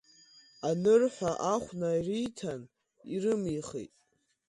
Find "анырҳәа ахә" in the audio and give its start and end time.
0.69-1.71